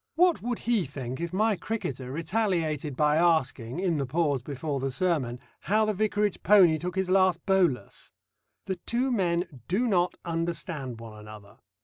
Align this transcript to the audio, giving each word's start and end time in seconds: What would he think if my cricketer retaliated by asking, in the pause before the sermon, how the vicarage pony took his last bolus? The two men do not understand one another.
What 0.15 0.41
would 0.41 0.57
he 0.57 0.85
think 0.85 1.21
if 1.21 1.31
my 1.31 1.55
cricketer 1.55 2.11
retaliated 2.11 2.97
by 2.97 3.17
asking, 3.17 3.79
in 3.79 3.97
the 3.97 4.07
pause 4.07 4.41
before 4.41 4.79
the 4.79 4.89
sermon, 4.89 5.39
how 5.59 5.85
the 5.85 5.93
vicarage 5.93 6.41
pony 6.41 6.79
took 6.79 6.95
his 6.95 7.07
last 7.11 7.45
bolus? 7.45 8.11
The 8.65 8.77
two 8.87 9.11
men 9.11 9.61
do 9.67 9.85
not 9.85 10.17
understand 10.25 10.99
one 10.99 11.19
another. 11.19 11.59